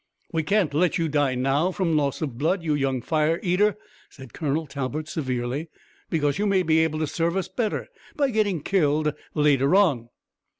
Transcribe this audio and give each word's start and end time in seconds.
"We 0.33 0.41
can't 0.41 0.73
let 0.73 0.97
you 0.97 1.07
die 1.07 1.35
now 1.35 1.69
from 1.69 1.95
loss 1.95 2.23
of 2.23 2.35
blood, 2.39 2.63
you 2.63 2.73
young 2.73 3.01
fire 3.03 3.39
eater," 3.43 3.77
said 4.09 4.33
Colonel 4.33 4.65
Talbot 4.65 5.07
severely, 5.07 5.67
"because 6.09 6.39
you 6.39 6.47
may 6.47 6.63
be 6.63 6.79
able 6.79 6.97
to 6.97 7.05
serve 7.05 7.37
us 7.37 7.47
better 7.47 7.87
by 8.15 8.31
getting 8.31 8.63
killed 8.63 9.13
later 9.35 9.75
on." 9.75 10.09